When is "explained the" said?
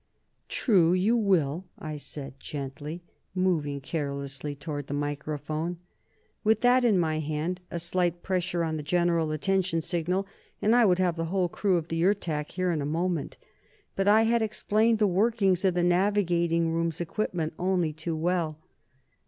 14.41-15.05